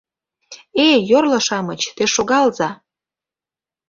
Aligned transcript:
Эй, 0.87 0.97
йорло-шамыч, 1.11 1.81
те 1.95 2.03
шогалза 2.13 2.69